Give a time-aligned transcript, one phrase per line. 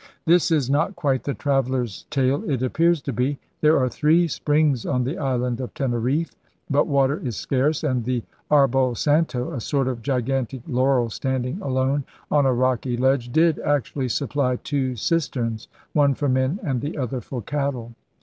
[0.25, 3.37] This is not quite the traveller's tale it appears to be.
[3.59, 6.33] There are three springs on the island of Teneriffe.
[6.71, 12.03] But water is scarce, and the Arbol Santo, a sort of gigantic laurel standing alone
[12.31, 17.21] on a rocky ledge, did actually supply two cisterns, one for men and the other
[17.21, 17.93] for cattle.